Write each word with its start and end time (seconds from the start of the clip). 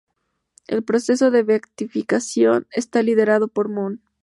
El 0.65 0.83
proceso 0.83 1.29
de 1.29 1.43
beatificación 1.43 2.65
está 2.71 3.03
liderado 3.03 3.49
por 3.49 3.69
Mon. 3.69 4.01